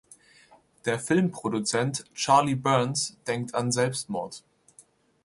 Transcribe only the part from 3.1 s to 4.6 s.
denkt an Selbstmord.